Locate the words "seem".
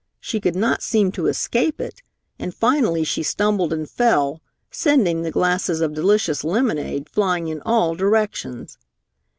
0.81-1.11